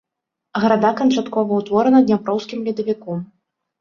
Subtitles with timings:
[0.61, 3.25] Града канчаткова ўтворана дняпроўскім ледавіком.